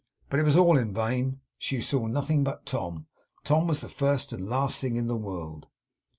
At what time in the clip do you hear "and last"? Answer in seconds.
4.33-4.81